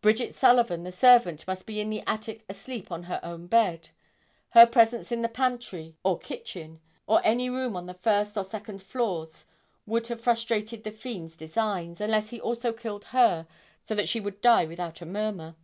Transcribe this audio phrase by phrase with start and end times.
[0.00, 3.88] Bridget Sullivan, the servant, must be in the attic asleep on her own bed.
[4.50, 8.80] Her presence in the pantry or kitchen or any room on the first or second
[8.80, 9.44] floors
[9.84, 13.48] would have frustrated the fiend's designs, unless he also killed her
[13.82, 15.56] so that she would die without a murmur.